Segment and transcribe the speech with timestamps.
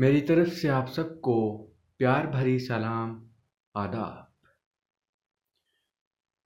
[0.00, 1.58] मेरी तरफ़ से आप सबको
[1.98, 3.30] प्यार भरी सलाम,
[3.76, 4.48] आदाब।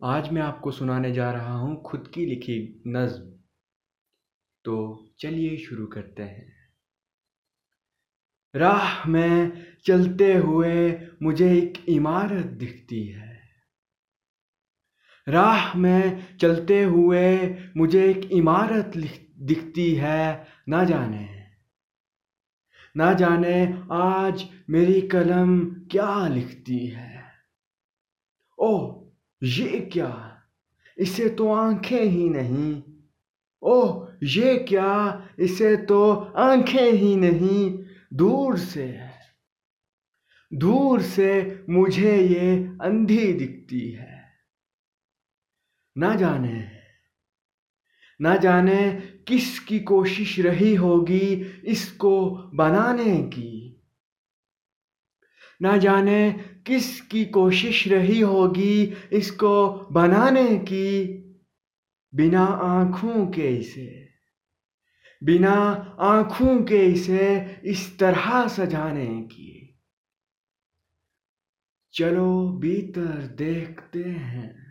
[0.04, 3.32] आज मैं आपको सुनाने जा रहा हूँ खुद की लिखी नज्म।
[4.64, 6.52] तो चलिए शुरू करते हैं।
[8.54, 13.42] राह में चलते हुए मुझे एक इमारत दिखती है।
[15.28, 18.92] राह में चलते हुए मुझे एक इमारत
[19.38, 21.39] दिखती है, ना जाने
[22.96, 27.24] ना जाने आज मेरी कलम क्या लिखती है।
[28.58, 29.00] ओ
[29.42, 30.42] ये क्या?
[30.98, 32.82] इसे तो आँखें ही नहीं।
[33.62, 35.28] ओह, ये क्या?
[35.38, 39.20] इसे तो आँखें ही नहीं। दूर से है।
[40.54, 44.24] दूर से मुझे ये अंधी दिखती है।
[45.98, 46.79] ना जाने
[48.20, 48.92] ना जाने
[49.28, 51.34] किसकी कोशिश रही होगी
[51.64, 53.80] इसको बनाने की।
[55.62, 56.32] ना जाने
[56.66, 61.16] किसकी कोशिश रही होगी इसको बनाने की।
[62.14, 64.08] बिना आँखों के इसे,
[65.24, 65.54] बिना
[66.00, 69.78] आँखों के इसे इस तरह सजाने की।
[71.92, 74.69] चलो भीतर देखते हैं।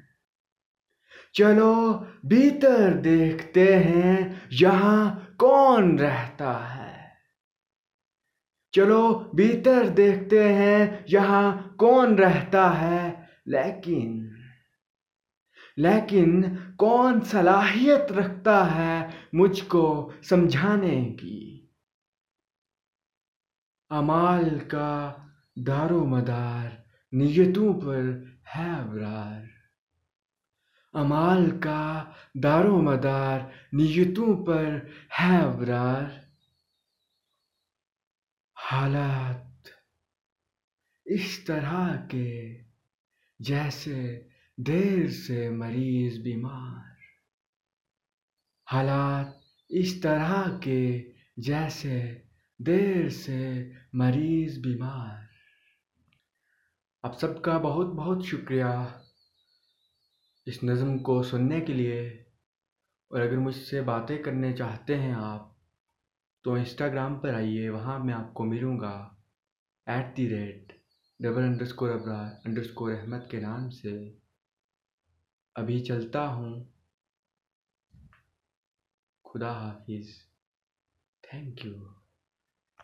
[1.33, 1.93] चलो
[2.25, 7.11] भीतर देखते हैं यहाँ कौन रहता है।
[8.73, 14.35] चलो भीतर देखते हैं यहाँ कौन रहता है। लेकिन
[15.77, 21.69] लेकिन कौन सलाहियत रखता है मुझको समझाने की?
[23.91, 25.25] अमाल का
[25.59, 28.01] दारो मदार नीयतों पर
[28.47, 29.58] है अबरार।
[30.93, 36.29] अमाल का दारो मदार नीयतों पर है अबरार।
[38.57, 39.63] हालात
[41.07, 42.59] इस तरह के
[43.41, 46.97] जैसे देर से मरीज़ बीमार।
[48.67, 52.27] हालात इस तरह के जैसे
[52.61, 55.29] देर से मरीज़ बीमार।
[57.05, 59.01] आप सबका बहुत बहुत शुक्रिया।
[60.49, 62.25] इस नज़म को सुनने के लिए।
[63.11, 65.57] और अगर मुझसे बातें करने चाहते हैं आप
[66.43, 69.23] तो इंस्टाग्राम पर आइए, वहाँ मैं आपको मिलूँगा।
[69.89, 70.81] At the rate
[71.21, 74.17] double underscore Abrar underscore Ahmed के नाम से।
[75.55, 76.73] अभी चलता हूँ।
[79.25, 80.11] खुदा हाफिज़।
[81.23, 81.98] Thank you